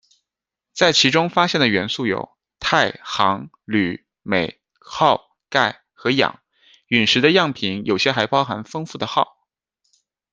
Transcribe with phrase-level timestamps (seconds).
[0.73, 6.39] 在其中发现的元素有钛、钪、铝、镁、锆、钙和氧，
[6.87, 9.27] 陨石的样品有些还包含丰富的锆。